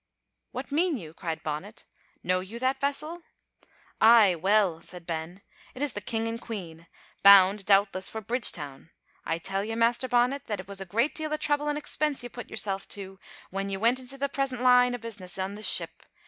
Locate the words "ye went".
13.69-13.99